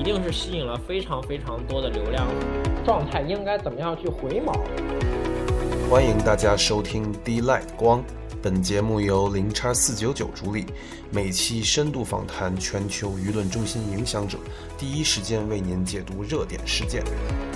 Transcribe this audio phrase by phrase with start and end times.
[0.00, 2.26] 一定是吸引了非常非常多的流量。
[2.86, 4.58] 状态应该怎么样去回锚？
[5.90, 8.02] 欢迎大家收听 D Light 光，
[8.40, 10.64] 本节目由零叉四九九主理，
[11.10, 14.38] 每期深度访谈全球舆论中心影响者，
[14.78, 17.04] 第一时间为您解读热点事件。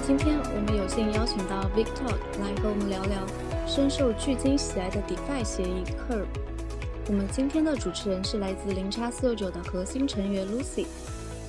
[0.07, 3.21] 今天我们有幸邀请到 Victor 来和我们聊聊
[3.67, 6.27] 深受巨鲸喜爱的 DeFi 协议 Curve。
[7.09, 10.85] 我们今天的主持人是来自零叉四九九的核心成员 Lucy。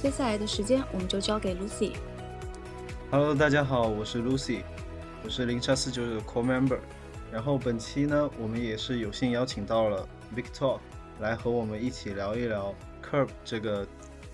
[0.02, 1.94] 接下来的时间我们就交给 Lucy。
[3.10, 4.62] Hello，大家好，我是 Lucy。
[5.24, 6.78] 我是零叉四九的 Core Member，
[7.32, 10.80] 然后本期呢，我们也是有幸邀请到了 Victor
[11.20, 13.88] 来和我们一起聊一聊 Curve 这个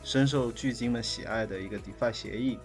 [0.03, 2.59] 深受巨鲸们喜爱的一个 DeFi 协议。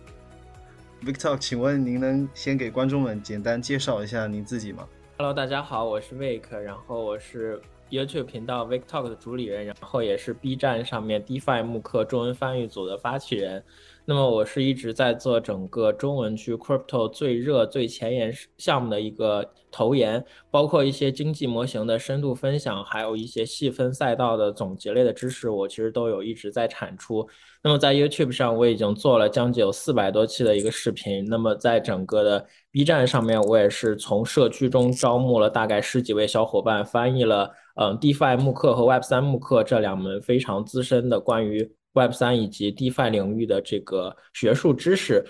[1.04, 13.62] Victor，请问您能先给观众们简单介绍一下您自己吗？Hello，大家好，我是 Vic，然后我是 YouTube 频道 VicTalk 的主理人，然后也是 B 站上面 DeFi 慕课中文翻译组的发起人。
[14.04, 27.26] 那么我是一直在做整个中文区 crypto 最热、最前沿项目的一个投研，包括一些经济模型的深度分享，还有一些细分赛道的总结类的知识，我其实都有一直在产出。
[27.64, 31.24] 那么在 YouTube 上，我已经做了将近有四百多期的一个视频。
[31.28, 41.72] 那么在整个的 B 站上面，我也是从社区中招募了大概十几位小伙伴，翻译了嗯 DeFi 慕课和 Web 三慕课这两门非常资深的关于。
[41.94, 45.24] Web 三以及 DeFi 领域的这个学术知识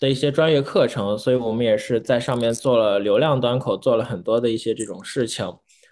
[0.00, 5.46] 的一些专业课程，所以我们也是在上面做了流量端口，做了很多的一些这种事情。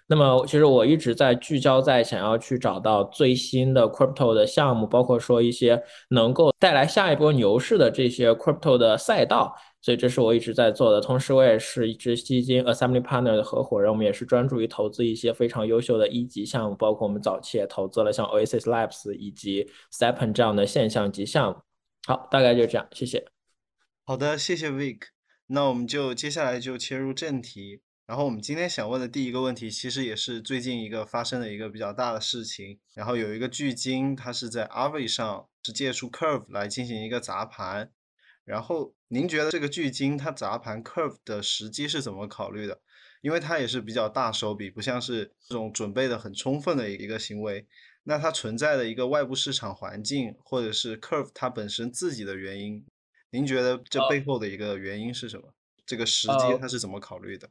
[0.05, 9.55] 那么，其实我一直在聚焦在想要去找到最新的 Crypto 的项目，包括说一些能够带来下一波牛市的这些 Crypto 的赛道。
[9.81, 21.61] 所以这是我一直在做的，同时我也是一支基金 Assembly Partner 的合伙人，我们也是专注于投资一些非常优秀的一级项目，包括我们早期也投资了像 Oasis Labs 以及 Stepen 这样的现象级项目。
[22.05, 23.25] 好，大概就这样，谢谢。
[24.03, 24.99] 好的，谢谢 Vic。
[25.47, 27.81] 那我们就接下来就切入正题。
[28.05, 32.79] 然后我们今天想问的第一个问题，其实也是最近一个发生的一个比较大的事情。
[32.93, 37.91] 然后有一个巨鲸，它是在 Aave 上是借出 Curve 来进行一个砸盘。
[38.45, 42.81] 然后您觉得这个巨鲸它砸盘 Curve 的时机是怎么考虑的？
[43.21, 47.65] 因为它也是比较大手笔，不像是这种准备的很充分的一个行为。
[48.03, 52.85] 那它存在的一个外部市场环境，或者是 Curve 它本身自己的原因，
[53.31, 55.53] 您觉得这背后的一个原因是什么？
[55.85, 57.49] 这个时机它是怎么考虑的？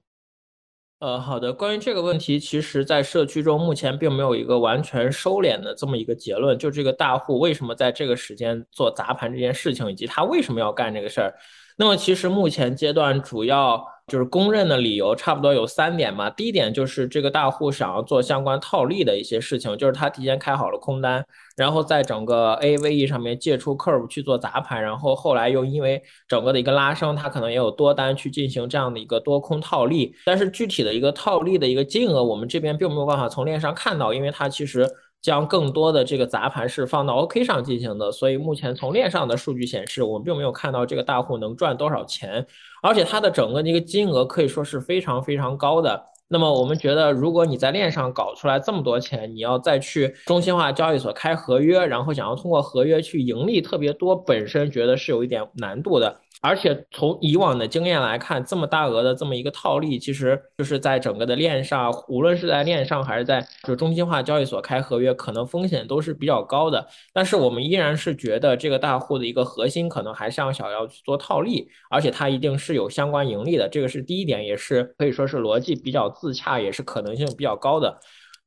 [0.98, 1.52] 呃，好的。
[1.52, 6.58] 关于这个问题，其实，在社区中目前并没有一个完全收敛的这么一个结论。
[6.58, 11.34] 就这个大户为什么在这个时间做砸盘这件事情，以及他为什么要干这个事儿。
[11.76, 13.84] 那么，其实目前阶段主要。
[14.06, 16.30] 就是公认的理由差不多有三点嘛。
[16.30, 21.24] 第一点就是这个大户想要做相关套利的一些事情，就是他提前开好了空单，
[21.56, 30.14] 然后在整个 AVE 上面借出 Curve 去做砸盘，然后后来又因为整个的一个拉升，他可能也有多单去进行这样的一个多空套利。
[30.24, 34.88] 但是具体的一个套利的一个金额，我们这边并没有办法从链上看到，因为它其实。
[35.26, 42.46] 将更多的这个砸盘是放到 OK 上进行的，所以目前从链上的数据显示，我们并没有看到这个大户能赚多少钱，
[42.80, 46.00] 而且它的整个的一个金额可以说是非常非常高的。
[46.28, 56.20] 那么我们觉得，如果你在链上搞出来这么多钱，你要再去中心化交易所开合约，然后想要通过合约去盈利特别多，本身觉得是有一点难度的。
[56.42, 66.86] 而且从以往的经验来看，这么大额的这么一个套利，其实就是在整个的链上，无论是在链上还是在就中心化交易所开合约，可能风险都是比较高的。
[67.12, 77.98] 但是我们依然是觉得这个大户的一个核心可能还是要想要去做套利，而且它一定是有相关盈利的，这个是第一点，也是可以说是逻辑比较自洽，也是可能性比较高的。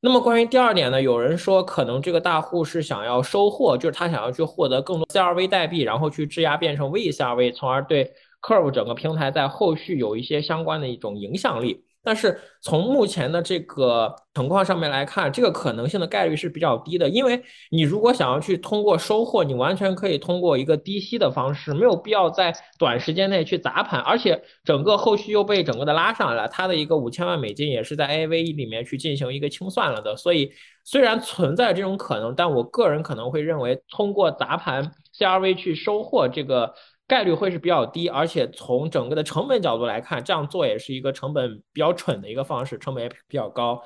[0.02, 11.84] 那么关于第二点呢，有人说可能这个大户是想要收获，就是他想要去获得更多 CRV 代币，然后去质押变成 VCRV，从而对 Curve 整个平台在后续有一些相关的一种影响力。
[12.02, 17.08] 但是从目前的这个情况上面来看，这个可能性的概率是比较低的。
[17.08, 26.48] 因为你如果想要去通过收获，你完全可以通过一个低吸的方式，没有必要在短时间内去砸盘，而且整个后续又被整个的拉上来。
[26.48, 30.16] 它的一个五千万美金也是在 AAVE 里面去进行一个清算了的。
[30.16, 30.50] 所以
[30.84, 36.74] 虽然存在这种可能，但我个人可能会认为，通过砸盘 CRV 去收获这个。
[37.10, 43.82] 概率会是比较低，而且从整个的成本角度来看，这样做也是一个成本比较蠢的一个方式，成本也比较高。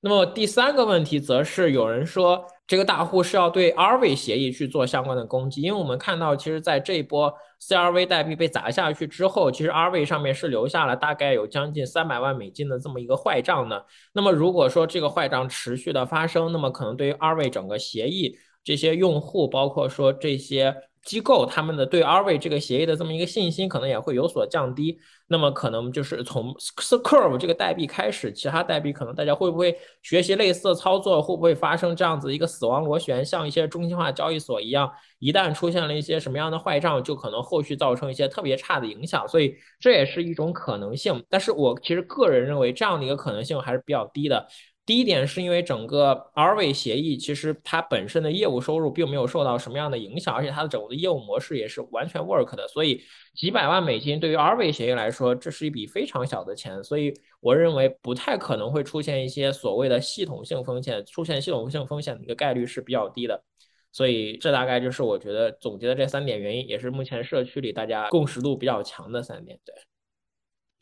[0.00, 13.84] 那么第三个问题则是有人说，这个大户是要对 RV 协议去做相关的攻击，因为我们看到，其实在这一波 CRV 代币被砸下去之后，其实 RV 上面是留下了大概有将近三百万美金的这么一个坏账的。
[14.12, 18.38] 那么如果说这个坏账持续的发生，那么可能对于 RV 整个协议。
[18.64, 20.74] 这些用户，包括说这些
[21.08, 24.98] 机构，他们的对 r v 这个协议的这么一个信心，可能也会有所降低。
[25.30, 31.22] 那么可能就是从 Curve 这个代币开始，其他代币可能大家会不会学习类似的操作？
[31.22, 33.24] 会不会发生这样子一个死亡螺旋？
[33.24, 39.26] 像一些中心化交易所一样，一旦出现了一些什么样的坏账，就可能后续造成一些特别差的影响。
[39.26, 41.24] 所以这也是一种可能性。
[41.30, 44.46] 但是我其实个人认为，这样的一个可能性还是比较低的。
[44.88, 53.02] 第一点是因为整个 R V 协议其实它本身的业务收入并没有受到什么样的影响，而且它的整个的业务模式也是完全 work 的，所以
[53.34, 63.44] 几百万美金对于 R V 协议来说，这是一笔非常小的钱，所以我认为不太可能会出现一些所谓的系统性风险，出现系统性风险的一个概率是比较低的，
[63.92, 69.60] 所以这大概就是我觉得总结的这三点原因，也是目前社区里大家共识度比较强的三点。
[69.66, 69.74] 对，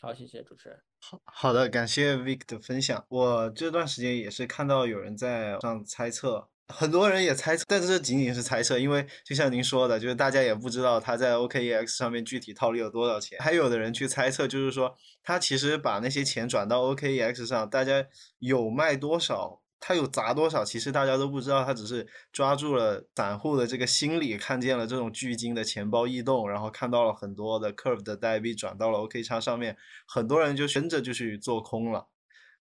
[0.00, 0.78] 好，谢谢主持人。
[1.00, 3.04] 好好的，感谢 Vic 的分享。
[3.08, 13.38] 我这段时间也是看到有人在上猜测，很多人也猜测，但是这仅仅是猜测，因为就像您说的，就是大家也不知道他在 OKEX 上面具体套利了多少钱。
[13.40, 18.04] 还有的人去猜测，就是说他其实把那些钱转到 OKEX 上，大家
[18.38, 19.62] 有卖多少？
[19.78, 29.76] 他有砸多少，其实大家都不知道，他只是抓住了散户的这个心理，看见了这种巨鲸的钱包异动，然后看到了很多的 Curve 的代币转到了 OK 叉上面，
[30.06, 32.08] 很多人就跟着就去做空了，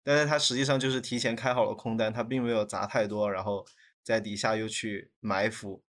[0.03, 3.65] 但是他实际上就是提前开好了空单，他并没有砸太多，然后
[4.03, 5.83] 在底下又去埋伏。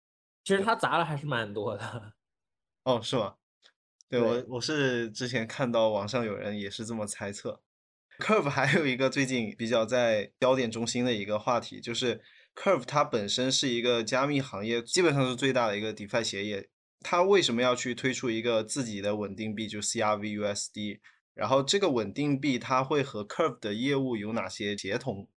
[0.44, 2.14] 其实他砸了还是蛮多的。
[2.86, 3.36] 哦，是吗？
[4.08, 7.64] 对我我是之前看到网上有人也是这么猜测。
[8.20, 12.22] Curve 还有一个最近比较在焦点中心的一个话题，就是
[12.56, 16.66] Curve 它本身是一个加密行业基本上是最大的一个 DeFi 协议，
[17.02, 21.00] 它为什么要去推出一个自己的稳定币，就 CRVUSD？
[21.34, 25.28] 然后这个稳定币它会和 Curve 的业务有哪些协同？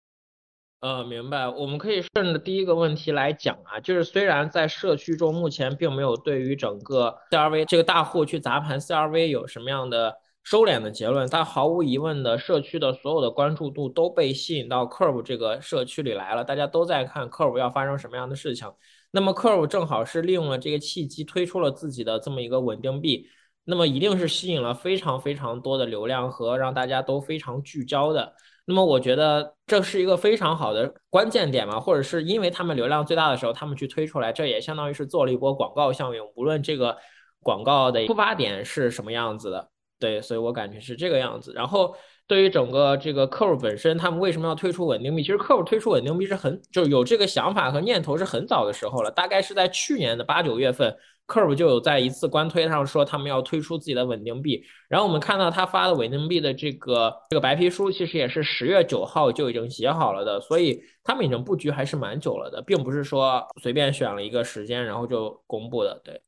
[0.79, 1.49] 呃，明白。
[1.49, 10.15] 我们可以顺着第一个问题来讲啊，就是虽然在社区中目前并没有对于整个 CRV 这个大户去砸盘 CRV 有什么样的。
[10.49, 18.67] 收敛的结论，但毫无疑问的，社区的所有的关注度都被吸引到 Curve 这个社区里来了，大家都在看 Curve 要发生什么样的事情。
[19.11, 23.27] 那么 Curve 正好是利用了这个契机，推出了自己的这么一个稳定币，
[23.65, 28.33] 那么一定是吸引了非常非常多的流量和让大家都非常聚焦的。
[28.65, 36.97] 那么我觉得这是一个非常好的关键点嘛，或者是因为他们流量最大的时候，他们去推出来，这也相当于是做了一波广告效应，无论这个
[37.43, 39.69] 广告的出发点是什么样子的。
[39.99, 41.53] 对，所以我感觉是这个样子。
[41.55, 41.95] 然后
[42.27, 45.23] 对于整个这个客户本身，他们为什么要推出稳定币？
[45.23, 50.97] 其实客户推出稳定币是很，就有这个想法和念头是很早的时候了，大概是在去年的八九月份
[51.27, 54.63] ，Curve 就有在一次官推上说他们要推出自己的稳定币。
[54.89, 66.01] 然后我们看到他发的稳定币的这个这个白皮书，其实也是十月九号就已经写好了的，所以他们已经布局还是蛮久了的，并不是说随便选了一个时间然后就公布的。
[66.05, 66.23] 对，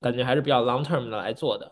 [0.00, 1.70] 感觉还是比较 long term 的来做的。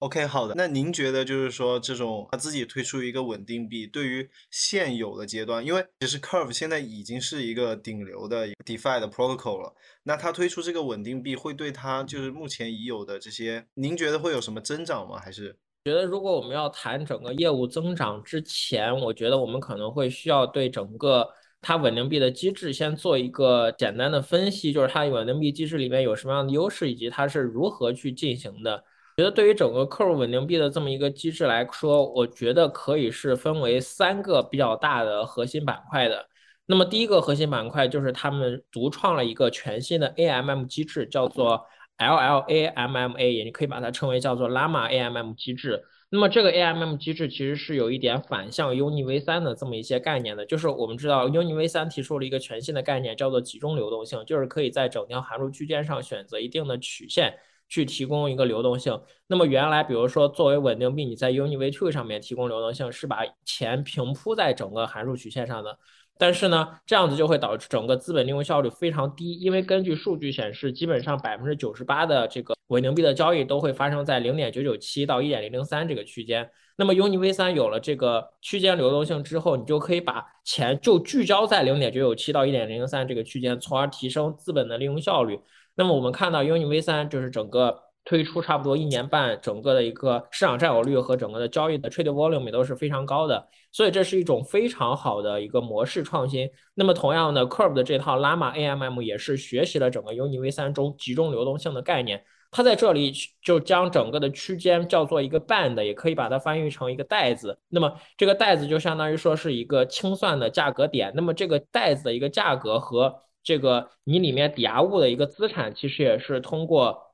[0.00, 0.54] OK，好的。
[0.56, 9.74] 那您觉得就是说，这种他自己推出一个稳定币，对于现有的阶段，因为其实 Curve 现在已经是一个顶流的 DeFi 的 protocol 了，
[10.04, 15.18] 那他推出这个稳定币，会对他就是目前已有的这些，您觉得会有什么增长吗？
[15.18, 15.54] 还是
[15.84, 21.28] 觉得如果我们要谈整个业务增长之前，我觉得我们可能会需要对整个
[21.60, 28.82] 它稳定币的机制先做一个简单的分析，就是它稳定币机制里面有什么样的优势，以及它是如何去进行的。
[29.20, 36.26] 觉得对于整个客户稳定币的这么一个机制来说，我觉得可以是分为三个比较大的核心板块的。
[36.64, 41.66] 那么第一个核心板块就是他们独创了一个全新的 AMM 机制，叫做
[41.98, 45.84] LLAMMA，也你可以把它称为叫做 Llama AMM 机制。
[46.08, 57.34] 那么这个 AMM 机制其实是有一点反向 Uni V 三的这么一些概念的，就是我们知道 Uni V 三提出了一个全新的概念，叫做集中流动性，就是可以在整条函数区间上选择一定的曲线。
[57.70, 59.00] 去提供一个流动性。
[59.28, 65.78] 那么原来，比如说作为稳定币，你在 UniV2 上面提供流动性，是把钱平铺在整个函数曲线上的。
[66.18, 76.50] 但是呢，这样子就会导致整个资本利用效率非常低，因为根据数据显示，基本上百分之九十八的这个稳定币的交易都会发生在零点九九七到一点零零三这个区间。
[76.76, 85.40] 那么 UniV3 有了这个区间流动性之后，你就可以把钱就聚焦在零点九九七到一点零零三这个区间，从而提升资本的利用效率。
[85.74, 96.48] 那么我们看到 Uni V 三就是整个推出差不多一年半，整个的一个市场占有率和整个的交易的 trade volume 也都是非常高的，所以这是一种非常好的一个模式创新。
[96.74, 103.12] 那么同样的，Curve 的这套 Llama AMM 也是学习了整个 Uni V 三中集中流动性的概念，它在这里
[103.42, 107.56] 就将整个的区间叫做一个 band，也可以把它翻译成一个袋子。
[107.68, 117.10] 那么这个袋子就相当于说是一个清算的价格点，那么这个袋子的一个价格和这个你里面抵押物的一个资产，其实也是通过。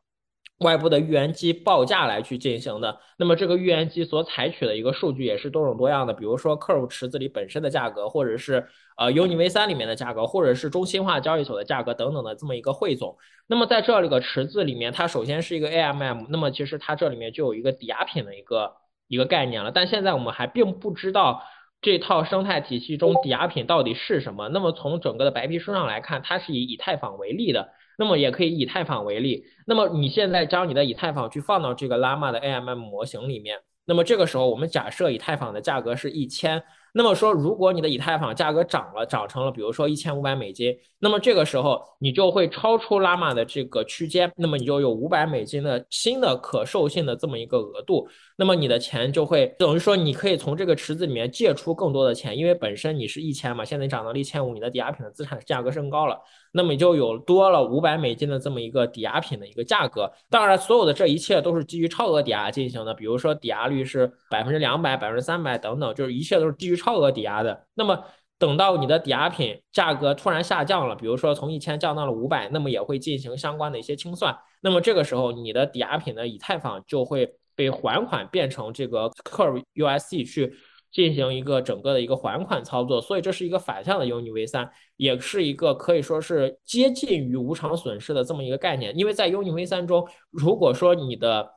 [0.61, 8.67] 外部的预言机报价来去进行的，那么这个预言机所采取的一个数据也是多种多样的，比如说客户池子里本身的价格，或者是
[8.97, 13.19] 呃 Uni V 三里面的价格，或者是中心化交易所的价格等等的这么一个汇总。
[13.47, 18.73] 那么在这里个池子里面，它首先是一个 AMM，那么其实它这里面就有一个抵押品的一个
[19.09, 21.43] 一个概念了，但现在我们还并不知道
[21.87, 24.49] 这套生态体系中抵押品到底是什么。
[24.49, 27.69] 那么从整个的白皮书上来看，它是以以太坊为例的。
[27.97, 36.61] 那么也可以以太坊为例，那么你现在将你的以太坊去放到这个 Llama 的 AMM 模型里面，那么这个时候我们假设以太坊的价格是一千。
[36.93, 56.19] 那么说，如果你的以太坊价格涨了，涨成了比如说一千五百美金，那么这个时候你就会超出拉玛的这个区间，那么你就有五百美金的新的可授信的这么一个额度，那么你的钱就会等于说你可以从这个池子里面借出更多的钱，因为本身你是一千嘛，现在你涨到了一千五，你的抵押品的资产价格升高了，
[56.53, 60.11] 那么你就有多了五百美金的这么一个抵押品的一个价格。
[60.31, 66.87] 当然，所有的这一切都是基于超额抵押进行的，比如说抵押率是百分之两百、百分之三百等等，就是一切都是基于超。
[66.87, 68.05] 超额抵押的，那么
[68.39, 74.39] 等到你的抵押品价格突然下降了，比如说从一千降到了五百，那么也会进行相关的一些清算。
[74.61, 80.55] 那么这个时候，你的抵押品的以太坊就会被还款变成这个 Curve USD 去
[80.93, 83.01] 进行一个整个的一个还款操作。
[83.01, 88.97] 所以这是一个反向的 Uni V 三，也是一个可以说是接近于无偿损失的这么一个概念。
[88.97, 91.51] 因为在 Uni V 三中，如果说你的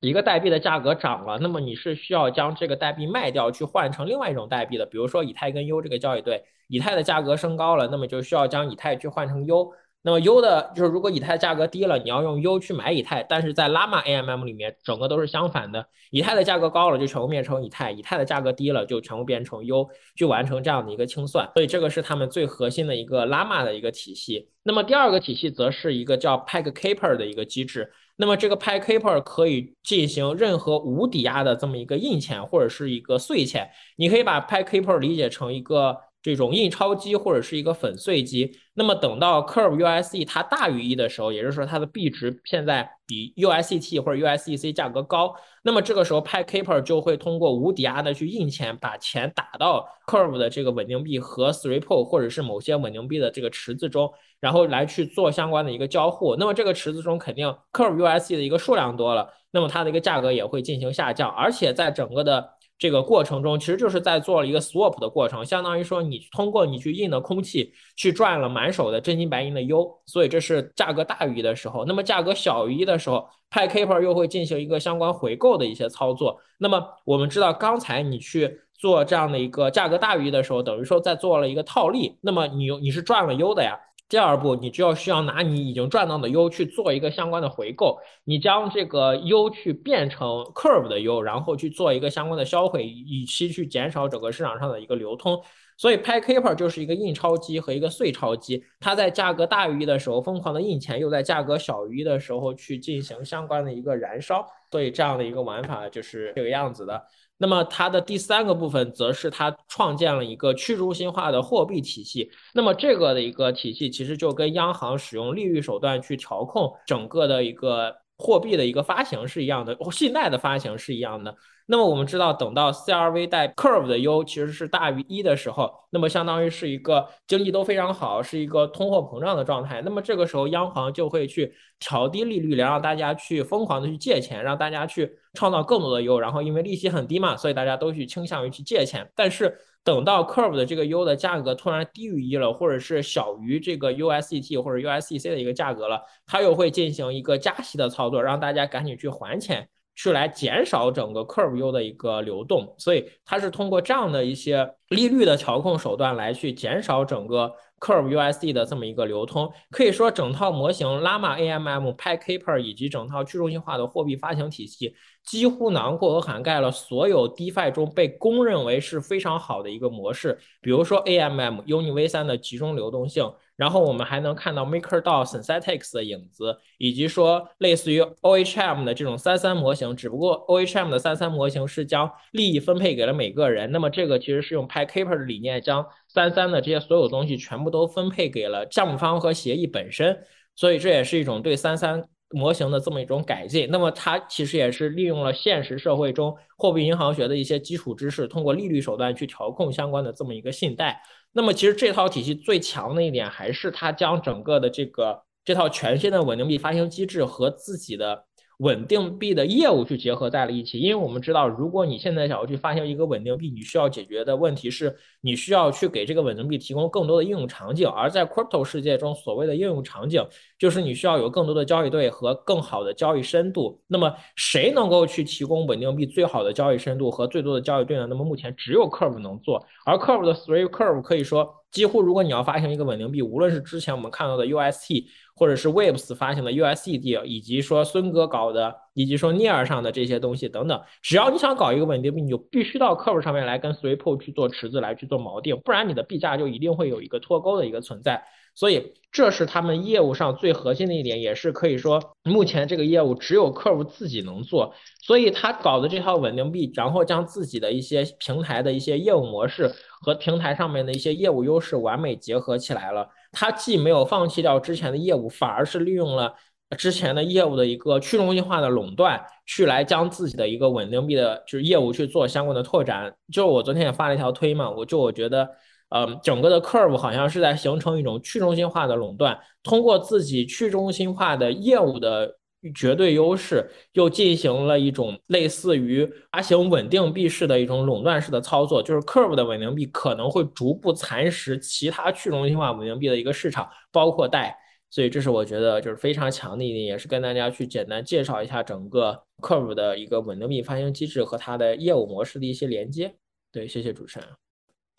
[0.00, 9.72] 一个代币的价格涨了，那么你是需要将这个代币卖掉去换成另外一种代币的，比如说以太跟 U 这个交易对，以太的价格升高了，那么就需要将以太去换成 U。
[10.02, 21.50] 那么 U 的就是如果以太价格低了，你要用 U 去买以太，但是在 Llama AMM 里面整个都是相反的，以太的价格高了就全部变成以太，以太的价格低了就全部变成 U 去完成这样的一个清算。
[21.52, 24.48] 所以这个是他们最核心的一个 Llama 的一个体系。
[24.62, 27.90] 那么第二个体系则是一个叫 PegKeeper 的一个机制。
[28.16, 35.96] 那么这个 PegKeeper 可以进行任何无抵押的这么一个印钱或者是一个碎钱，你可以把 PegKeeper 理解成一个。
[36.20, 45.32] 这种印钞机或者是一个粉碎机，那么等到 Curve USD 它大于一的时候，也就是说它的币值现在比 USDT 或者 USDC 价格高，
[45.62, 56.34] 那么这个时候 PayKeeper 就会通过无抵押的去印钱，把钱打到 Curve 的这个稳定币和 Ripple 或者是某些稳定币的这个池子中，然后来去做相关的一个交互。
[56.34, 62.57] 那么这个池子中肯定 Curve USD 的一个数量多了，那么它的一个价格也会进行下降，而且在整个的。
[62.78, 71.84] 这个过程中，其实就是在做了一个 swap 的过程，相当于说你通过你去印的空气去赚了满手的真金白银的 U，所以这是价格大于一的时候。
[71.84, 76.38] 那么价格小于一的时候，PayKeeper 又会进行一个相关回购的一些操作。
[76.58, 83.76] 那么我们知道，刚才你去做这样的一个价格大于一的时候，等于说在做了一个套利，那么你你是赚了 U 的呀。
[84.08, 95.38] 第二步，你就要需要拿你已经赚到的 U 去做一个相关的回购，你将这个 U 去变成 Curve 的 U，然后去做一个相关的销毁，以期去减少整个市场上的一个流通。
[95.76, 104.44] 所以 PayKeeper 就是一个印钞机和一个碎钞机，它在价格大于一的时候疯狂的印钱，又在价格小于一的时候去进行相关的一个燃烧。
[104.70, 107.00] 所以这样的一个玩法就是这个样子的。
[107.38, 112.30] 那么它的第三个部分，则是它创建了一个去中心化的货币体系。
[112.52, 121.34] 那么这个的一个体系，其实就跟央行使用利率手段去调控整个的一个货币的一个发行是一样的，信贷的发行是一样的。
[121.70, 129.82] 那么我们知道，等到 CRV 带 Curve 的 U 其实是大于一的时候，那么相当于是一个经济都非常好，是一个通货膨胀的状态。
[129.82, 136.18] 那么这个时候，央行就会去调低利率，来让大家去疯狂的去借钱，让大家去创造更多的 U。
[136.18, 139.06] 然后因为利息很低嘛，所以大家都去倾向于去借钱。
[139.14, 149.68] 但是等到 Curve 的这个 U 的价格突然低于一了，或者是小于这个 USDT 或者 USDC 的一个价格了，它又会进行一个加息的操作，让大家赶紧去还钱。
[149.98, 159.52] 去来减少整个 Curve U 的一个流动，所以它是通过这样的一些利率的调控手段来去减少整个 Curve USD 的这么一个流通。
[159.72, 173.28] 可以说，整套模型 Llama AMM、PayKeeper 以及整套去中心化的货币发行体系，几乎囊括和涵盖了所有 DeFi 中被公认为是非常好的一个模式，比如说 AMM Uni V3 的集中流动性。
[173.58, 190.16] 然后我们还能看到 MakerDAO Synthetics 的影子，以及说类似于 OHM 的这种三三模型，只不过 OHM 的三三模型是将利益分配给了每个人，那么这个其实是用 PayKeeper 的理念，将三三的这些所有东西全部都分配给了项目方和协议本身，
[190.54, 192.08] 所以这也是一种对三三。
[192.30, 201.00] 模型的这么一种改进，那么它其实也是利用了现实社会中货币银行学的一些基础知识，通过利率手段去调控相关的这么一个信贷。
[201.32, 208.27] 那么其实这套体系最强的一点还是它将整个的这个这套全新的稳定币发行机制和自己的。
[208.58, 217.88] 稳定币的业务去结合在了一起，因为我们知道，如果你现在想要去发行一个稳定币，你需要解决的问题是，你需要去给这个稳定币提供更多的应用场景。
[217.88, 220.26] 而在 crypto 世界中，所谓的应用场景
[220.58, 223.80] 就是你需要有更多的交易对和更好的交易深度。
[223.86, 228.06] 那么，谁能够去提供稳定币最好的交易深度和最多的交易对呢？
[228.08, 231.54] 那么目前只有 Curve 能做，而 Curve 的 Three Curve 可以说。
[231.70, 235.04] 几乎，如果你要发行一个稳定币，无论是之前我们看到的 UST，
[235.38, 248.24] 或者是 Waves 发行的 USD，以及说孙哥搞的，以及说 Near 上的这些东西等等，只要你想搞一个稳定币，你就必须到客户上面来跟 Swappo 去做池子来去做锚定，不然你的币价就一定会有一个脱钩的一个存在。
[248.54, 254.74] 所以这是他们业务上最核心的一点，也是可以说目前这个业务只有客户自己能做。
[255.00, 263.08] 所以他搞的这套稳定币，然后将自己的一些平台的一些业务模式和平台上面的一些业务优势完美结合起来了。
[263.32, 266.34] 他既没有放弃掉之前的业务，反而是利用了
[266.76, 273.14] 之前的业务的一个去中心化的垄断，去来将自己的一个稳定币的就是业务去做相关的拓展。
[273.32, 275.48] 就我昨天也发了一条推嘛，我就我觉得。
[275.90, 282.36] 嗯，整个的 Curve 好像是在形成一种去中心化的垄断，通过自己去中心化的业务的
[282.74, 294.56] 绝对优势，又进行了一种类似于发行稳定币式的一种垄断式的操作，就是 Curve 的稳定币可能会逐步蚕食其他去中心化稳定币的一个市场，包括贷。
[294.90, 303.14] 所以这是我觉得就是非常强的一点，也是跟大家去简单介绍一下整个 Curve 的一个稳定币发行机制和它的业务模式的一些连接。
[303.52, 304.28] 对，谢谢主持人。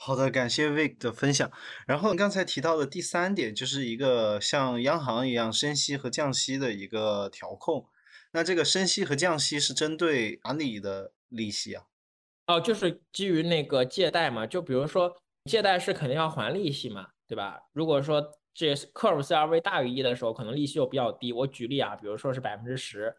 [0.02, 1.52] 好的，感谢 Vic 的分享。
[1.86, 7.86] 然后刚才提到的第三点，就是一个像央行一样升息和降息的一个调控。
[8.32, 11.84] 那这个升息和降息是针对哪里的利息啊？
[12.48, 14.48] 哦，就是基于那个借贷嘛。
[14.48, 15.14] 就比如说
[15.44, 17.60] 借贷是肯定要还利息嘛，对吧？
[17.74, 21.34] 如果说这 curve CRV 大于一的时候，可能利息又比较低。
[21.34, 23.14] 我举例啊，比如说是百分之十。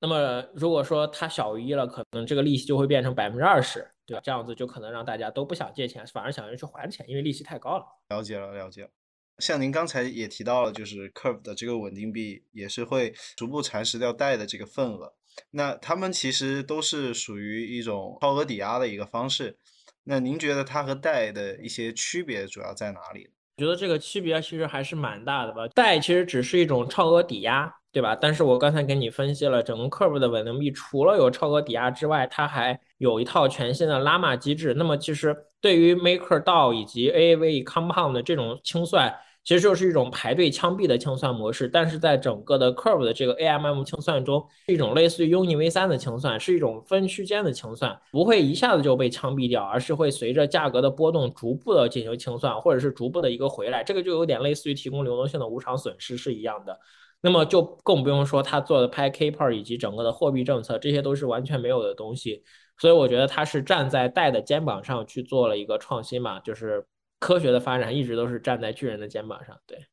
[0.00, 4.20] 那么如果说它小于一了，可能这个利息就会变成百分之二十，对吧？
[4.22, 7.84] 这样子就可能让大家都不想借钱，反而想要去还钱，因为利息太高了。
[8.10, 8.90] 了解了，了解了。
[9.38, 15.14] 像您刚才也提到了，就是 Curve 的这个稳定币也是会逐步蚕食掉贷的这个份额。
[15.50, 19.58] 那他们其实都是属于一种超额抵押的一个方式。
[20.04, 23.28] 那您觉得它和贷的一些区别主要在哪里？
[23.56, 25.66] 我觉得这个区别其实还是蛮大的吧。
[25.68, 27.70] 贷其实只是一种超额抵押。
[27.96, 28.14] 对吧？
[28.14, 34.74] 但是我刚才给你分析了整个 Curve 的稳定币，除了有超额抵押之外，它还有一套全新的拉玛机制。
[34.74, 39.10] 那么其实对于 MakerDAO 以及 Aave Compound 的这种清算，
[39.44, 41.66] 其实就是一种排队枪毙的清算模式。
[41.68, 53.82] 但是在整个的 Curve 的这个 AMM 清算中，是一种类似于 UniV3 的清算，是一种分区间的清算，不会一下子就被枪毙掉，而是会随着价格的波动逐步的进行清算，或者是逐步的一个回来。
[53.82, 56.78] 这个就有点类似于提供流动性的无偿损失是一样的。
[57.22, 62.44] 那么就更不用说他做的拍 Kper 以及整个的货币政策，这些都是完全没有的东西。
[62.78, 66.86] 所以我觉得他是站在贷的肩膀上去做了一个创新嘛，就是
[67.18, 69.58] 科学的发展一直都是站在巨人的肩膀上。
[69.66, 69.86] 对，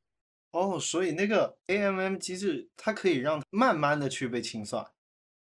[0.51, 4.85] 哦，所以那个 AMM 机制它可以让慢慢的去被清算，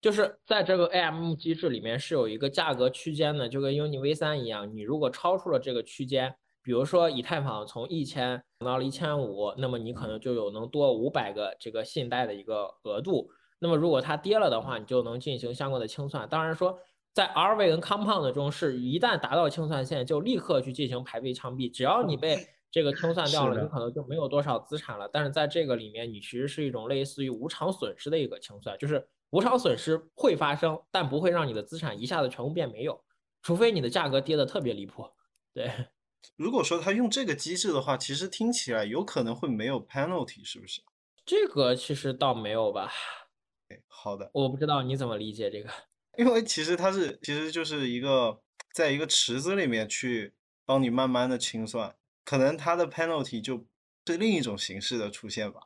[0.01, 6.35] 就是在这个 AMM 机制里面是有一个价格区间的，就跟 UNI V 三一样，你如果超出了这个区间。
[6.61, 13.29] 比如说以太坊从一千到了一千五，那么你可能就有能多五百个这个信贷的一个额度。
[13.59, 16.27] 那么如果它跌了的话，你就能进行相关的清算。
[16.29, 16.77] 当然说
[17.13, 21.69] 在 R 位跟 Compound 中，是一旦达到清算线就立刻去进行排位枪毙。
[21.69, 22.37] 只要你被
[22.71, 25.09] 这个清算掉了，你可能就没有多少资产了。
[25.11, 33.01] 但是在这个里面，你其实是一种类似于无偿损失的一个清算，就是无偿损失会发生，但不会让你的资产一下子全部变没有，
[33.41, 35.05] 除非你的价格跌得特别离谱。
[35.53, 35.69] 对。
[36.35, 40.81] 如果说他用这个机制的话，其实听起来有可能会没有 penalty，是不是？
[41.25, 42.91] 这个其实倒没有吧。
[43.87, 45.69] 好的，我不知道你怎么理解这个。
[46.17, 48.41] 因为其实它是，其实就是一个
[48.73, 50.33] 在一个池子里面去
[50.65, 53.65] 帮你慢慢的清算，可能它的 penalty 就
[54.05, 55.61] 是另一种形式的出现吧。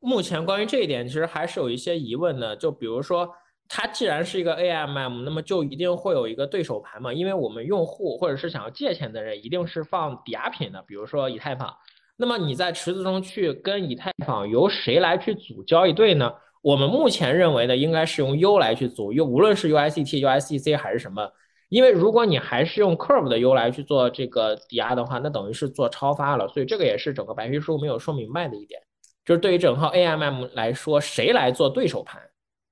[0.00, 2.56] 目前关于这一点，其实还是有一些疑问的。
[2.56, 3.34] 就比如说。
[3.68, 7.12] 它既然是一个 AMM，那么就一定会有一个对手盘嘛？
[7.12, 11.76] 因为我们用户或者是想要借钱的人，一定是放抵押品的，比如说以太坊。
[12.16, 16.34] 那么你在池子中去跟以太坊由谁来去组交易对呢？
[16.62, 21.30] 我们目前认为的应该是用 U 来去组，又无论是 USDT、USDC 还是什么。
[21.68, 26.48] 因为如果你还是用 Curve 的 U 来去做这个抵押的话，那等于是做超发了。
[26.48, 28.80] 所以这个也是整个白皮书没有说明白的一点，
[29.24, 32.20] 就是对于整套 AMM 来说，谁来做对手盘？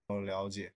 [0.09, 0.73] 我了解。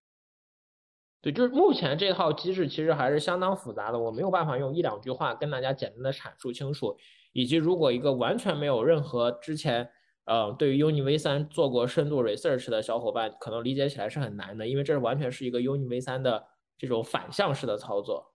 [1.22, 6.96] 对，就是目前这套机制其实还是相当复杂的，我没有办法用一两句话跟大家简单的阐述清楚。
[7.33, 9.88] 以及如果一个完全没有任何之前
[10.24, 16.44] 呃对于 Uni V 三做过深度 research 的小伙伴，可能理解起来是很难的，因为这是完全是一个 Uni V 三的
[16.76, 18.35] 这种反向式的操作，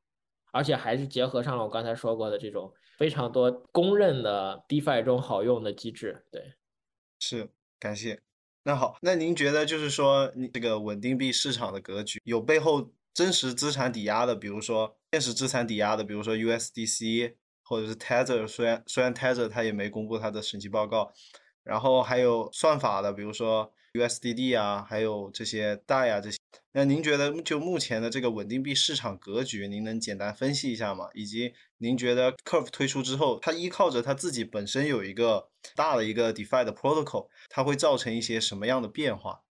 [0.53, 6.25] 而且还是结合上了我刚才说过的这种非常多公认的 DeFi 中好用的机制。
[6.31, 6.53] 对，
[7.19, 8.24] 是感谢。
[8.67, 21.13] 那好，那您觉得就是说，你这个稳定币市场的格局有背后真实资产抵押的，比如说现实资产抵押的，比如说 USDC 或者是 Tether，虽然虽然 Tether 它也没公布它的审计报告，
[21.63, 26.37] 然后还有算法的，比如说 USDD 啊，还有这些 DAI 啊这些。
[26.73, 31.07] 那您觉得就目前的这个稳定币市场格局，您能简单分析一下吗？
[31.13, 39.41] 以及您觉得 Curve 推出之后，它依靠着它自己本身有一个大的一个 DeFi 的 protocol，它会造成一些什么样的变化？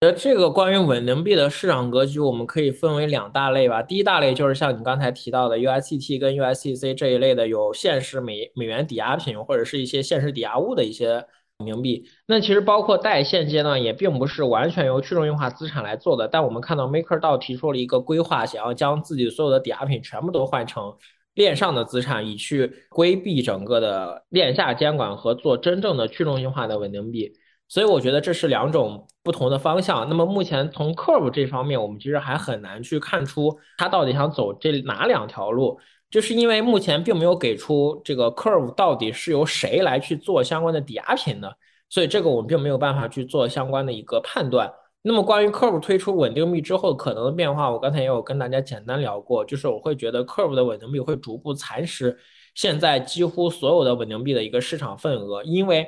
[0.00, 3.82] 呃，这个关于稳定币的市场格局，我们可以分为两大类吧。
[3.82, 11.26] 第一大类就是像你刚才提到的 USDT 跟 USDC 这一类的有现实美美元抵押品或者是一些现实抵押物的一些。
[11.58, 20.94] 冥币，那其实包括代现阶段也并不是完全由去中心化资产来做的，但我们看到 MakerDAO 提出了一个规划，想要将自己所有的抵押品全部都换成
[21.34, 27.32] 链上的资产，以去规避整个的链下监管和做真正的去中心化的稳定币。
[27.66, 30.08] 所以我觉得这是两种不同的方向。
[30.08, 35.80] 那么目前从 Curve 这方面，我们其实还很难去看出它到底想走这哪两条路。
[36.10, 41.56] 就是因为目前并没有给出这个 curve 到底是由谁来去做相关的抵押品的，
[41.90, 44.72] 所以这个我们并没有办法去做相关的一个判断。
[45.02, 52.18] 那么关于 curve 推出稳定币之后可能的变化，我刚才也有跟大家简单聊过，就是我会觉得 curve 的稳定币会逐步蚕食
[52.54, 55.86] 现在几乎所有的稳定币的一个市场份额，因为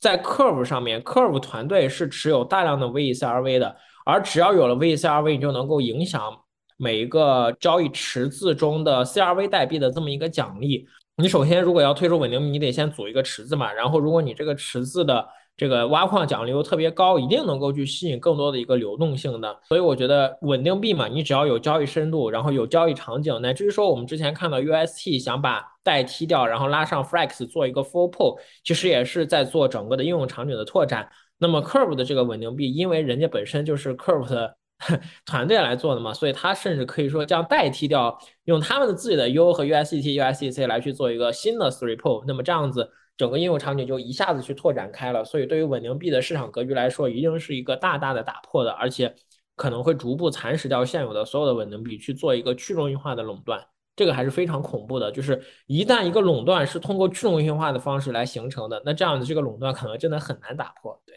[0.00, 6.36] 在 curve 上面，curve 团队是持有大量的 VCRV 的，而只要有了 VCRV，你就能够影响。
[6.78, 10.86] 每一个交易池子中的 CRV 代币的这么一个奖励，
[11.16, 13.72] 你首先如果要推出稳定币，你得先组一个池子嘛。
[13.72, 19.58] 然后如果你这个池子的这个挖矿奖励又特别高，一定能够去吸引更多的一个流动性的。
[19.66, 31.08] 所以我觉得稳定币嘛，你只要有交易深度，然后有交易场景，乃至于说我们之前看到 UST 想把代踢掉，然后拉上 Flex 做一个 Full Pool，其实也是在做整个的应用场景的拓展。
[31.38, 34.56] 那么 Curve 的这个稳定币，因为人家本身就是 Curve 的。
[35.26, 45.24] 团队来做的嘛，所以他甚至可以说这样代替掉用他们的自己的 U 和 USDT、USDC 来去做一个新的 Three Pool，那么这样子整个应用场景就一下子去拓展开了。
[45.24, 49.12] 所以对于稳定币的市场格局来说，一定是一个大大的打破的，而且
[49.56, 53.60] 可能会逐步蚕食掉现有的所有的稳定币，去做一个去中心化的垄断。
[53.96, 61.02] 这个还是非常恐怖的，就是一旦一个垄断是通过去中心化的方式来形成的，那这样的这个垄断可能真的很难打破。
[61.04, 61.16] 对。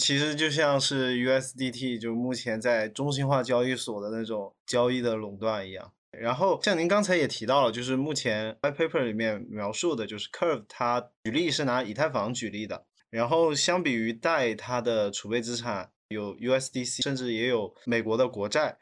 [0.00, 5.92] 其实就像是 USDT，就目前在中心化交易所的那种交易的垄断一样。
[6.10, 12.86] 然后像您刚才也提到了，就是目前 white paper 里面描述的，就是 Curve 它举例是拿以太坊举例的。
[13.10, 18.78] 然后相比于代，它的储备资产有 USDC，甚至也有美国的国债。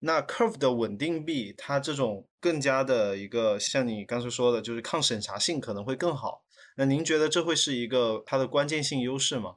[0.00, 6.42] 那 Curve 的稳定币，它这种更加的一个像你刚才说的，就是抗审查性可能会更好。
[6.76, 9.56] 那您觉得这会是一个它的关键性优势吗？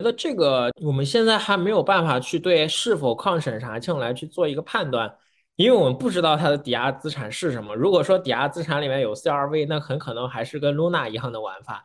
[0.00, 5.14] 觉得这个我们现在还没有办法去对是否抗审查性来去做一个判断，
[5.56, 7.74] 因为我们不知道它的抵押资产是什么。
[7.74, 11.84] 如果说抵押资产里面有 CRV，那很可能还是跟 Luna 一样的玩法。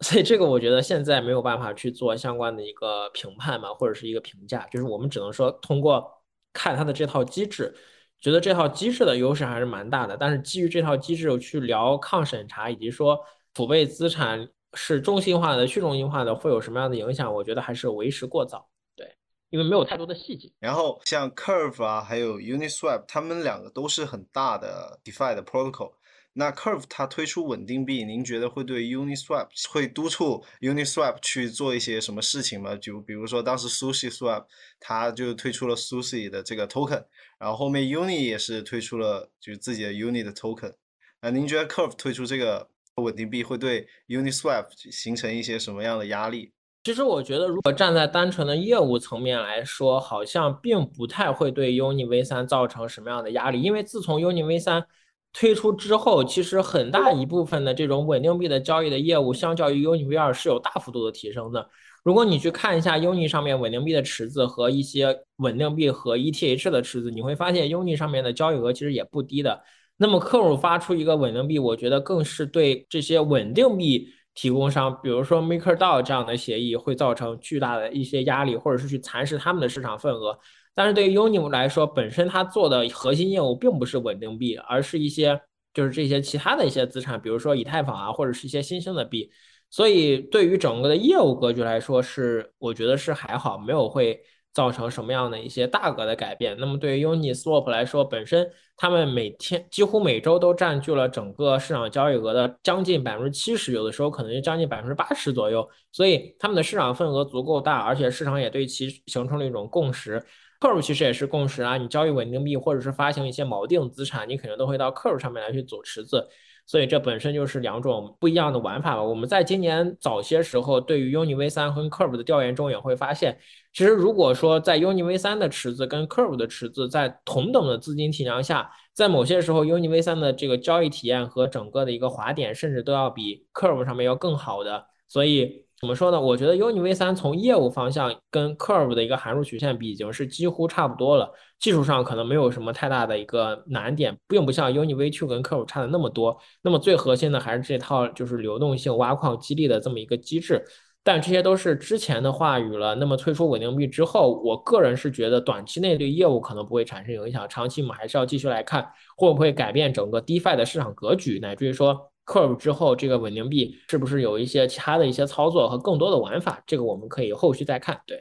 [0.00, 6.08] 所以这个我觉得现在没有办法去做相关的一个评判嘛，或者是一个评价，就是我们只能说通过
[6.52, 7.74] 看它的这套机制，
[8.20, 10.16] 觉得这套机制的优势还是蛮大的。
[10.16, 13.18] 但是基于这套机制去聊抗审查以及说
[13.52, 14.48] 储备资产。
[14.80, 17.34] 是中心化的、去中心化的，会有什么样的影响？
[17.34, 19.16] 我觉得还是为时过早，对，
[19.50, 20.52] 因为没有太多的细节。
[20.60, 25.94] 然后像 Curve 啊，还有 Uniswap，他们两个都是很大的 DeFi 的 protocol。
[26.32, 32.76] 那 Curve 它推出稳定币，您觉得会对 Uniswap 会督促 Uniswap 去做一些什么事情吗？
[32.76, 34.44] 就比如说当时 SushiSwap
[34.78, 37.04] 它就推出了 Sushi 的这个 token，
[37.40, 40.74] 然后后面 Uni 也是推出了就是自己的 Uni 的 token。
[41.20, 42.68] 那您觉得 Curve 推出这个？
[43.00, 46.52] 稳定币会对 Uniswap 形成一些什么样的压力？
[46.84, 53.60] 其实我觉得，如果站在单纯的业务层面来说，好像并不太会对 Uni V 三造成什么样的压力。
[53.60, 54.86] 因为自从 Uni V 三
[55.32, 61.68] 推出之后，其实很大一部分的这种稳定币的交易的业务，相较于 Uni V 二是有大幅度的提升的。
[62.04, 69.62] 如果你去看一下 Uni 上面稳定币的池子和一些稳定币和 ETH 的池子，你会发现 Uni 上面的交易额其实也不低的。
[69.98, 80.38] 那么客户发出一个稳定币，我觉得更是对这些稳定币提供商，比如说 MakerDAO 这样的协议，会造成巨大的一些压力，或者是去蚕食他们的市场份额。
[80.74, 85.38] 但是对于 Uni 来说，本身它做的核心业务并不是稳定币，而是一些。
[85.74, 89.30] 就是这些其他的一些资产，比如说以太坊啊，或者是一些新兴的币。
[89.70, 94.18] 所以对于整个的业务格局来说，是我觉得是还好，没有会。
[94.58, 96.56] 造成什么样的一些大额的改变？
[96.58, 98.44] 那么对于 Uniswap 来说，本身
[98.76, 105.64] 他们每天几乎每周都占据了整个市场交易额的将近百分之七十，有的时候可能就将近百分之八十左右。
[105.92, 110.20] 所以他们的市场份额足够大，而且市场也对其形成了一种共识。
[110.60, 116.28] Curve 其实也是共识啊，你交易稳定币或者是发行一些锚定资产，你肯定都会到 Curve 上面来去组池子。
[116.66, 119.02] 所以这本身就是两种不一样的玩法吧。
[119.02, 123.38] 我们在今年早些时候对于 Uni V 三和 Curve 的调研中也会发现，
[123.72, 134.86] 其实如果说在 Uni V 三的池子跟 Curve 的池子在同等的资金体量下，在某些时候 Uni V 三的这个交易体验和整个的一个滑点，甚至都要比 Curve 上面要更好的。
[135.06, 135.67] 所以。
[135.80, 136.20] 怎么说呢？
[136.20, 141.32] 我觉得 Uni V 三从业务方向跟 Curve 的一个函数曲线比，已经是几乎差不多了。
[141.60, 146.36] 技术上可能没有什么太大的一个难点，并不像 Uni V two 跟 Curve 差的那么多。
[146.62, 150.64] 那么最核心的还是这套就是流动性挖矿激励的这么一个机制。
[151.04, 152.96] 但这些都是之前的话语了。
[152.96, 158.84] 那么退出稳定币之后，我个人是觉得短期内对业务可能不会产生影响，长期我们还是要继续来看
[159.16, 162.10] 会不会改变整个 DeFi 的市场格局，乃至于说。
[162.28, 166.62] Curve 之后，这个稳定币是不是有一些其他的一些操作和更多的玩法？
[166.66, 167.98] 这个我们可以后续再看。
[168.06, 168.20] 对，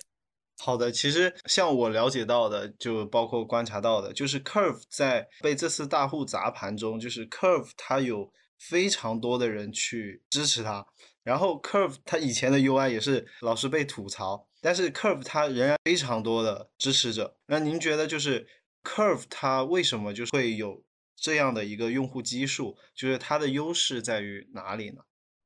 [0.64, 10.86] 好的，其实像我了解到的，就包括观察到的，就是 Curve 在被这次大户砸盘中，就是 Curve 它有非常多的人去支持它，
[11.24, 17.36] 然后 Curve 它以前的 UI 也是老是被吐槽，但是 Curve 它仍然非常多的支持者。
[17.48, 18.48] 那您觉得就是
[18.86, 20.82] Curve 它为什么就会有？
[21.20, 25.02] 这样的一个用户基数，就是它的优势在于哪里呢？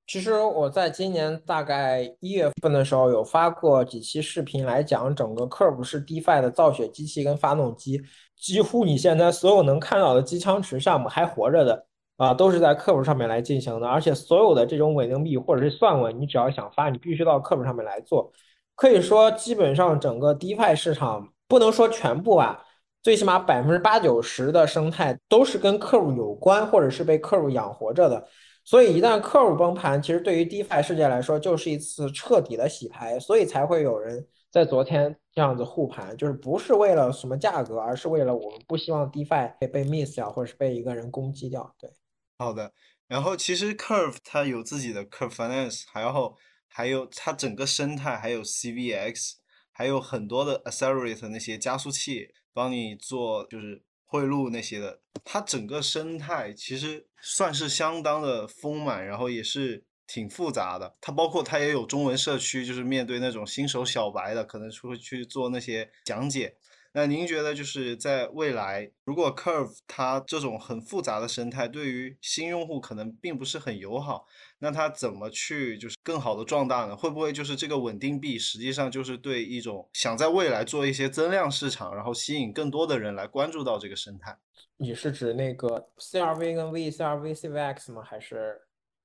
[0.07, 8.01] 其实我在今年大概一月份的时候有发过几期视频来讲，整个 Curve 是 DeFi 的造血机器跟发动机，
[8.35, 11.85] 几乎你现在所有能看到的机枪池项目还活着的
[12.17, 13.87] 啊，都是在 Curve 上面来进行的。
[13.87, 18.33] 而且所有的这种稳定币或者是算稳，你只要想发，你必须到 Curve 上面来做。
[18.75, 22.65] 可以说，基本上整个 DeFi 市场不能说全部吧。
[23.01, 28.27] 最起码百分之八九十的生态都是跟客户有关，或者是被客户养活着的。
[28.63, 33.19] 所以一旦客户崩盘，其实对于 DeFi 世界来说就是一次彻底的洗牌。
[33.19, 41.75] 所以才会有人在昨天这样子护盘，就是不是为了什么价格，而是为了我们不希望 DeFi 被被 miss 掉，或者是被一个人攻击掉。
[41.79, 41.89] 对，
[42.37, 42.71] 好的。
[43.07, 46.37] 然后其实 Curve 它有自己的 Curve Finance，然后
[46.67, 49.33] 还有它整个生态，还有 CVX，
[49.71, 52.29] 还有很多的 Accelerate 那些加速器。
[52.53, 60.93] 帮你做就是贿赂那些的，它整个生态其实算是相当的丰满，然后也是挺复杂的。
[60.99, 66.57] 它包括它也有中文社区，就是面对那种新手小白的，可能会去做那些讲解。
[66.93, 74.25] 那您觉得就是在未来，如果 Curve 它这种很复杂的生态对于新用户可能并不是很友好，
[74.59, 76.97] 那它怎么去就是更好的壮大呢？
[76.97, 84.37] 会不会就是这个稳定币实际上就是对一种想在未来做一些增量市场，然后吸引更多的人来关注到这个生态？
[84.75, 88.03] 你是指那个 CRV 跟 VCRV、CVX 吗？
[88.03, 88.59] 还是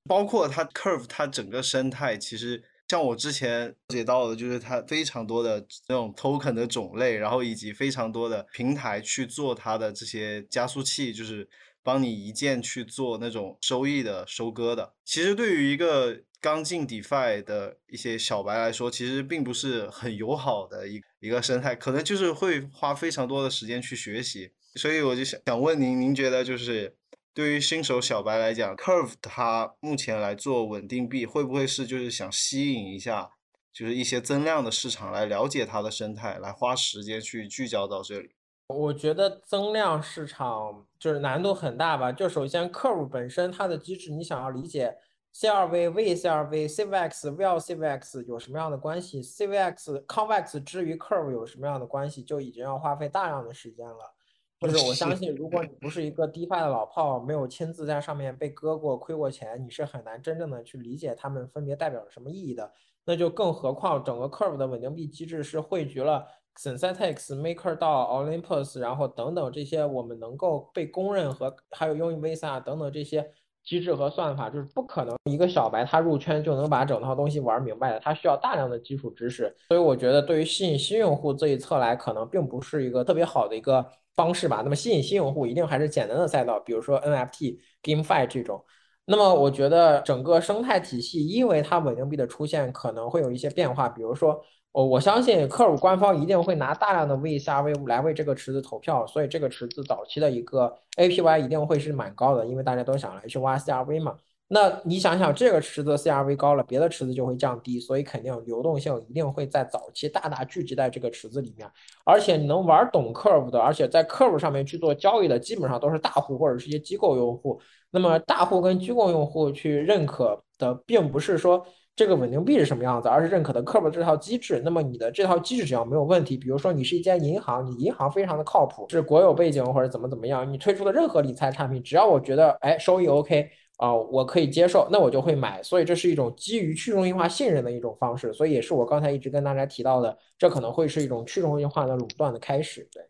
[0.07, 2.63] 包括它 Curve 它整个生态其实？
[2.89, 11.49] 像我之前了解到的，就是它非常多的这种 token 的种类，然后以及非常多的平台去做它的这些加速器，就是
[11.83, 14.95] 帮你一键去做那种收益的收割的。
[15.05, 24.53] 其实对于一个刚进 DeFi 的一些小白来说，其实并不是很友好的一一个生态，可能就是会花非常多的时间去学习。
[24.77, 26.95] 所以我就想想问您，您觉得就是？
[27.37, 33.33] 对于新手小白来讲，Curve 它目前来做稳定币，会不会是就是想吸引一下，
[33.75, 38.31] 就是一些增量的市场来了解它的生态，来花时间去聚焦到这里？
[38.69, 42.11] 我觉得增量市场就是难度很大吧。
[42.11, 44.97] 就首先，Curve 本身它的机制，你想要理解
[45.35, 54.16] CRV、VCRV、CVX、VLCVX 有什么样的关系，CVX、Convex 之于 Curve 有什么样的关系，就已经要花费大量的时间了。
[54.59, 62.71] 就是我相信，如果你不是一个 DeFi 的老炮，没有亲自在上面被割过、亏过钱，你是很难真正的去理解它们分别代表着什么意义的。
[63.05, 66.27] 那就更何况整个 Curve 的稳定币机制是汇聚了
[66.59, 73.31] Synthetics、Maker、到 Olympus，然后等等这些我们能够被公认和还有用于 Visa 等等这些
[73.63, 79.55] 机制和算法，就是不可能一个小白他入圈就能把整套东西玩明白的，他需要大量的基础知识。
[79.69, 83.87] 所以我觉得对于吸引新用户这一侧来，可能并不是一个特别好的一个。
[84.17, 88.65] 方式吧，那么吸引新用户一定还是简单的赛道，比如说 NFT、GameFi 这种。
[89.05, 94.41] 那么我觉得整个生态体系，因为它稳定币的出现可能会有一些变化，比如说
[94.73, 104.17] 我我相信 Curve 官方一定会拿大量的 VCRV 来为这个池子投票，所以这个池子早期的一个 APY 一定会是蛮高的，因为大家都想来去挖 CRV 嘛。
[104.49, 111.69] 那你想想，这个池子 CRV 高了，别的池子就会降低，所以肯定流动性一定会在早期大大聚集在这个池子里面。
[112.05, 117.61] 而且你能玩懂 Curve 的，而且在 Curve 上面去做交易的，基本上都是大户或者是一些机构用户。
[117.91, 124.63] 那么大户跟机构用户去认可的，并不是说这个稳定币是什么样子，而是认可的 Curve 这套机制。
[124.65, 133.51] 那么你的这套机制只要没有问题，比如说你是一间银行，你银行非常的靠谱，是国有背景或者怎么怎么样，你推出的任何理财产品，只要我觉得哎收益 OK。
[133.77, 142.89] 啊，我可以接受，那我就会买，所以这是一种基于去中心化信任的一种方式，所以也是我刚才一直跟大家提到的，这可能会是一种去中心化的垄断的开始。
[142.91, 143.03] 对，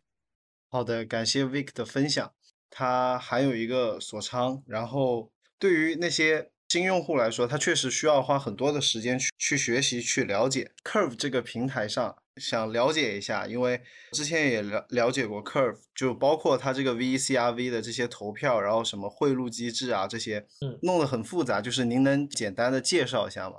[0.68, 2.33] 好的，感谢 Vic 的分享，
[2.68, 12.16] 他还有一个锁仓，然后对于那些新用户来说，他确实需要花很多的时间去去学习、去了解 Curve 这个平台上。
[12.37, 13.81] 想了解一下，因为
[14.12, 21.61] 之前也了了解过 Curve，就包括它这个 VCRV 的这些投票，然后什么贿赂机制啊这些，嗯，弄得很复杂。
[21.61, 23.57] 就是您能简单的介绍一下吗？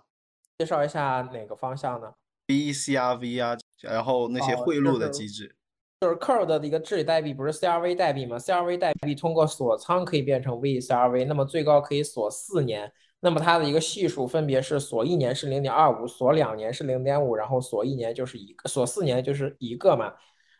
[0.59, 2.11] 介绍一下哪个方向呢
[2.47, 5.55] ？VCRV 啊，然后那些贿赂的机制，
[6.01, 12.91] 就是 Curve 的一个治理代币不是 CRV 代币吗？CRV 代币通过锁仓可以变成 VCRV，那么最高可以锁四年。
[13.19, 20.13] 那么它的一个系数分别是锁一年是零点二五，锁两年是零点五，然后锁一年就是一个，锁四年就是一个嘛。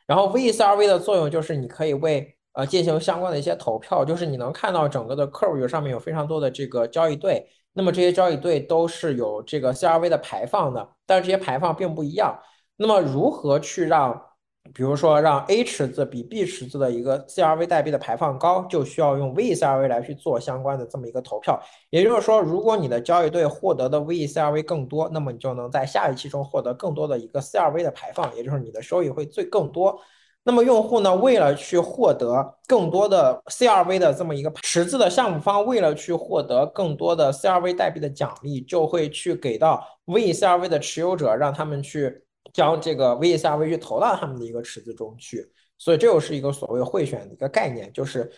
[0.06, 12.40] 然后 VCRV 的作用就是你可以为呃进行相关的一些投票，就是你能看到整个的 Curve 上面有非常多的这个交易对，那么这些交易对都是有这个 CRV 的排放的，但是这些排放并不一样。
[12.78, 14.27] 那么如何去让？
[14.74, 21.62] 比如说，让 A 池子比 B 池子的一个 CRV 代币的排放高，就需要用 VCRV 来去做相关的这么一个投票。
[21.90, 30.00] 也就是说，如果你的交易队获得的 VCRV 更多，那么你就能在下一期中获得更多的一个 CRV 的排放，也就是你的收益会最更多。
[30.44, 42.24] 那么用户呢，为了去获得更多的 CRV 的这么一个池子的项目方，为了去获得更多的 CRV 代币的奖励，就会去给到 VCRV 的持有者，让他们去。
[42.58, 48.32] 将这个 VSRV 去投到他们的一个池子中去，所以这又是一个所谓贿选的一个概念，就是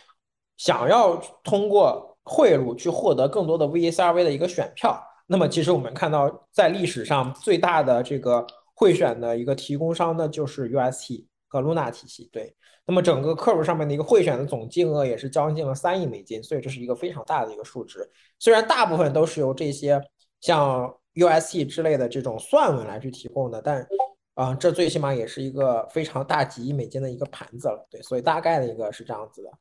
[0.57, 5.01] 想要通过贿赂去获得更多的 VSRV 的一个选票。
[5.25, 12.27] 那么，其实我们看到在历史上最大的这个贿选的一个提供商呢，就是 UST 和 Luna 体系。
[12.29, 12.53] 对，
[12.85, 18.05] 那么整个客户上面的一个贿选的总金额也是将近了三亿美金，所以这是一个非常大的一个数值。
[18.37, 20.01] 虽然大部分都是由这些
[20.41, 23.87] 像 UST 之类的这种算文来去提供的，但
[24.39, 27.85] 啊，这最起码也是一个非常大几亿美金的一个盘子了。
[27.91, 29.51] 对，所以大概的一个是这样子的。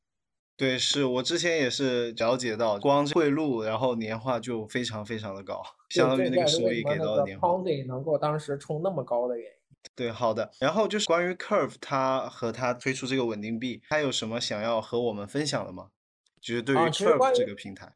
[0.57, 7.49] 对，是我之前也是了解到，光贿赂然后年化就非常非常的高，相当于那个收益给到的年化。
[7.89, 9.53] 能够当时冲那么高的原因。
[9.97, 10.49] 对，好的。
[10.61, 15.89] 然后就是关于 Curve，它和它推出这个稳定币，它有什么想要和我们分享的吗？
[16.41, 17.93] 就是对于 Curve 这个平台。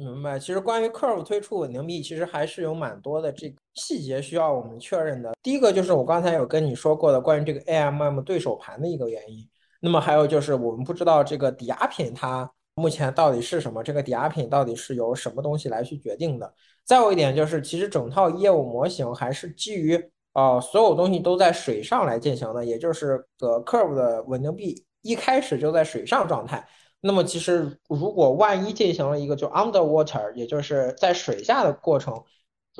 [0.00, 5.32] 明白，其实关于 Curve 推出稳定币，其实还是有蛮多的这个细节需要我们确认的。
[5.42, 9.46] 第一个就是我刚才有跟你说过的关于这个 AMM 对手盘的一个原因。
[9.80, 16.54] 那么还有就是我们不知道这个抵押品它目前到底是什么，这个抵押品到底是由什么东西来去决定的。
[16.84, 26.66] 再有一点就是，其实整套业务模型还是基于呃所有东西都在水上来进行的，也就是个 Curve 的稳定币一开始就在水上状态。
[27.02, 32.22] 那么其实，如果万一进行了一个就 underwater，也就是在水下的过程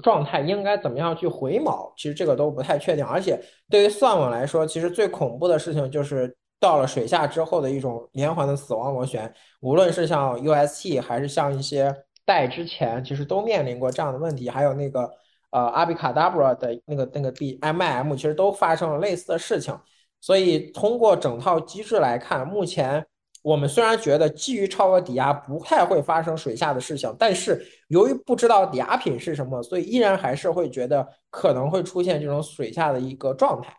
[0.02, 1.90] 状态，应该怎么样去回锚？
[1.96, 3.02] 其实这个都不太确定。
[3.02, 9.32] 而且对于算稳来说，其实最恐怖的事情就是到了水下之后的一种连环的死亡螺旋。
[9.62, 11.94] 无论是像 UST 还是像一些
[12.26, 14.50] 代之前，其实都面临过这样的问题。
[14.50, 15.10] 还有那个
[15.48, 19.74] 呃阿比卡达布拉的那个那个 B M I M，其实都发生了类似的事情。
[20.20, 23.06] 所以通过整套机制来看，目前。
[23.42, 33.74] 我们虽然觉得基于超额抵押不太会发生水下的事情，但是由于不知道抵押品是什么，所以依然还是会觉得可能会出现这种水下的一个状态。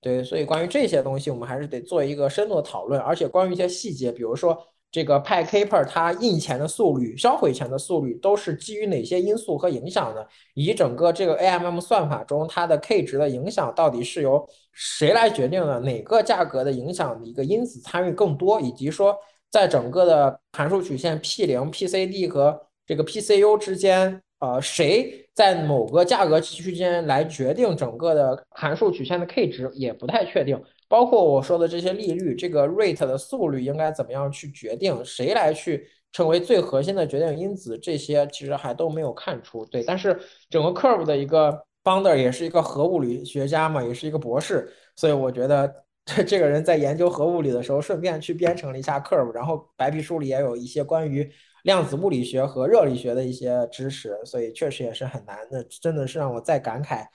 [0.00, 4.56] 对，所以关于这些东西，我们还是得做一个深度的讨论，而且关于一些细节，比如说。
[4.92, 10.26] 这个派 Keeper 它印钱的速率、销毁钱的速率都是基于哪些因素和影响的？
[10.54, 15.78] 以及整个这个 AMM 算法中它的 K 值的影响到底是由谁来决定的？
[15.80, 18.60] 哪个价格的影响的一个因子参与更多？
[18.60, 19.16] 以及说
[19.48, 30.60] 在整个的函数曲线 P 零、PCD 和这个 PCU 之间，呃，谁在某个价格区间来决定整个的函数曲线的 K 值也不太确定。
[30.90, 35.04] 包括我说的这些利率，这个 rate 的速率应该怎么样去决定？
[35.04, 37.78] 谁来去成为最核心的决定因子？
[37.78, 39.64] 这些其实还都没有看出。
[39.66, 40.18] 对，但是
[40.48, 45.72] 整个 curve 的一个 founder 也是一个核物理学家嘛，也是一个博士，所以我觉得
[46.04, 51.30] 这这个人在研究核物理的时候，顺便去编程了一下 curve，然后白皮书里也有一些关于
[51.62, 57.06] 量子物理学和热力学的一些知识，所以确实也是很难的，真的是让我再感慨，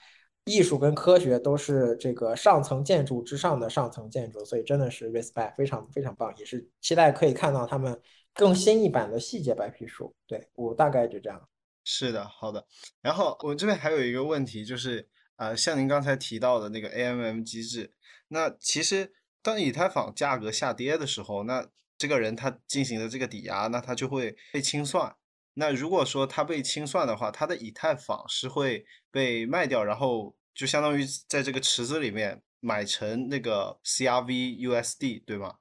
[0.46, 8.00] 艺术跟科学都是这个上层建筑之上的上层建筑，所以真的是 respect，非常非常棒，也是期待可以看到他们
[8.32, 10.14] 更新一版的细节白皮书。
[10.26, 11.48] 对我大概就这样。
[11.84, 12.64] 是的，好的。
[13.02, 17.92] 然后我这边还有一个问题，就是呃，像您刚才提到的那个 AMM 机制，
[18.28, 21.66] 那其实当以太坊价格下跌的时候，那
[21.98, 25.16] 这个人他进行的这个抵押，那他就会被清算。
[25.58, 35.56] 那如果说它被清算的话，它的以太坊是会被卖掉，然后就相当于在这个池子里面买成那个 CRV USD，对吗？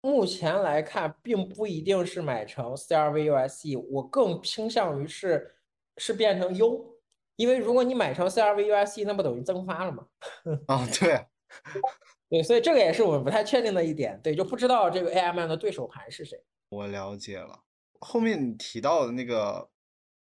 [0.00, 5.56] 目前来看，并不一定是买成 CRV USD，我更倾向于是。
[5.98, 6.98] 是变成 U，
[7.36, 10.06] 因为如果你买成 CRV USD，那不等于增发了吗？
[10.68, 11.26] 啊，对，
[12.30, 16.42] 对，所以这个也是我们不太确定的一点，对，就不知道这个 AMM 的对手盘是谁。
[16.70, 17.60] 我了解了，
[18.02, 19.70] 后面你提到的那个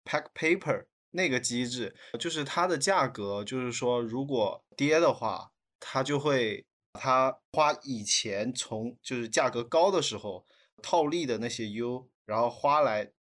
[0.05, 10.45] Pack Paper 那个机制，就是它的价格，就是说如果跌的话，它就会它花以前从就是价格高的时候
[10.81, 13.11] 套利的那些 U，然后花来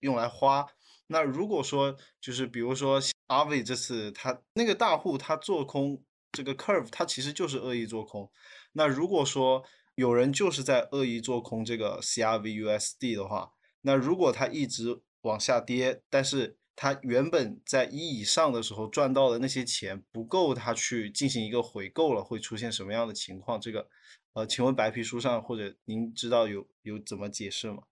[0.00, 0.66] 用来花。
[1.06, 6.02] 那如果说就是比如说阿伟这次他那个大户他做空
[6.32, 8.30] 这个 curve，他其实就是恶意做空。
[8.72, 13.52] 那如果说有人就是在恶意做空这个 CRVUSD 的话，
[13.86, 23.60] 那如果它一直往下跌，但是它原本在一以上的时候赚到的那些钱不够它去进行一个回购了，会出现什么样的情况？
[23.60, 23.86] 这个
[24.32, 27.82] 呃，请问白皮书上或者您知道有有怎么解释吗？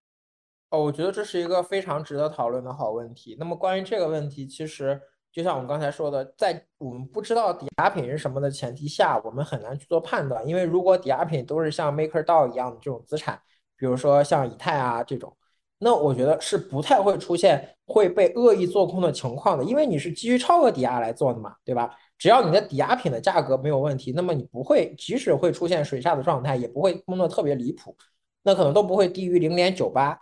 [0.70, 3.36] 哦，我觉得这是一个非常值得讨论的好问题。
[3.38, 10.47] 那么关于这个问题，其实就像我们刚才说的，在我们不知道抵押品是什么的前提下，我们很难去做判断。
[10.49, 13.40] 因为如果抵押品都是像 MakerDAO 一样的这种资产，
[13.76, 15.36] 比如说像以太啊这种，
[15.83, 19.64] 那我觉得是不太会出现会被恶意做空的情况的。
[19.64, 21.91] 因为你是基于超额抵押来做的嘛，对吧？
[22.16, 27.97] 只要你的抵押品的价格没有问题，那么你不会，即使会出现水下的状态，也不会崩的特别离谱，
[28.45, 30.16] 那可能都不会低于零点九八。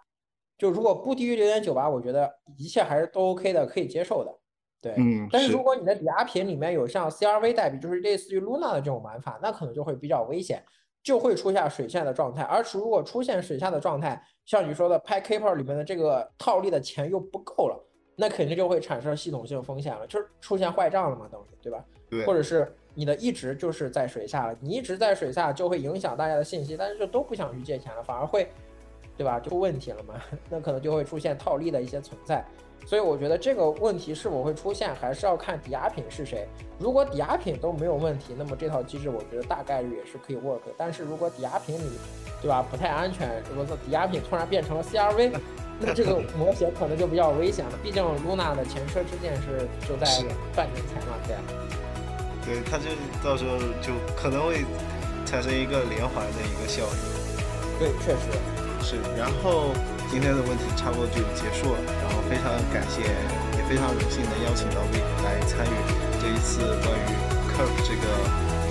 [0.56, 4.34] 就如果不低于零点九八，我觉得一切还是都 OK 的，可以接受的。
[4.80, 5.28] 对，嗯。
[5.30, 10.64] 但是如果你的抵押品里面有像 CRV 代币，就是类似于 Luna 的这种玩法，那可能就会比较危险，
[11.02, 12.42] 就会出现水下的状态。
[12.42, 17.80] 而如果出现水下的状态，像你说的 p p e r 里面的这个套利的钱又不够了，
[18.16, 21.84] 那肯定就会产生系统性风险了，就是出现坏账了嘛，等于对吧？
[22.10, 22.26] 对。
[22.26, 28.50] 或者是你的一直就是在水下了，你一直在水下就会影响大家的信息，但是就都不想去借钱了，反而会。
[29.16, 29.38] 对吧？
[29.38, 30.14] 就出问题了嘛？
[30.50, 32.44] 那可能就会出现套利的一些存在，
[32.86, 36.46] 所以我觉得这个问题是否会出现，还是要看抵押品是谁。
[36.78, 40.60] 如果抵押品都没有问题，那么这套机制我觉得大概率也是可以 work。
[40.76, 41.98] 但是如果抵押品里，
[42.42, 45.32] 对吧，不太安全，如果说抵押品突然变成了 CRV，
[45.78, 47.72] 那这个模型可能就比较危险了。
[47.82, 50.06] 毕竟 Luna 的前车之鉴是就在
[50.56, 51.36] 半年前嘛，对。
[52.42, 52.84] 对，它就
[53.22, 54.64] 到时候就可能会
[55.26, 57.78] 产生一个连环的一个效应。
[57.78, 58.38] 对，确实。
[58.82, 59.68] 是，然后
[60.10, 61.78] 今天的问题差不多就结束了。
[62.02, 63.02] 然后非常感谢，
[63.56, 65.74] 也非常荣幸能邀请到 Vic 来参与
[66.20, 67.14] 这一次关于
[67.46, 68.02] Curve 这个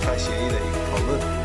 [0.02, 1.39] 开协议的一个讨论。